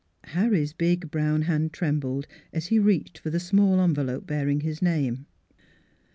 [0.33, 5.27] Harry's big brown hand trembled as he reached for the small envelope bearing his name.